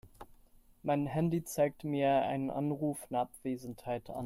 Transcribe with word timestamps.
Mein 0.81 1.05
Handy 1.05 1.43
zeigt 1.43 1.83
mir 1.83 2.23
einen 2.23 2.49
Anruf 2.49 3.05
in 3.11 3.17
Abwesenheit 3.17 4.09
an. 4.09 4.15